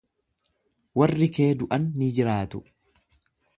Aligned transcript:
Warri 1.01 1.29
kee 1.35 1.51
du'an 1.61 1.87
ni 2.01 2.07
jiraatu. 2.17 2.65